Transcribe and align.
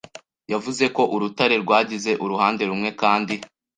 yavuze 0.51 0.83
ko 0.95 1.01
urutare 1.15 1.55
rwagize 1.63 2.11
uruhande 2.23 2.63
rumwe 2.69 2.89
kandi 3.01 3.35